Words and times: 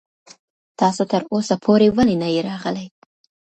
تاسو 0.79 1.01
تر 1.11 1.21
اوسه 1.33 1.55
پورې 1.65 1.87
ولې 1.97 2.15
نه 2.21 2.27
يې 2.33 2.41
راغلی. 2.49 2.87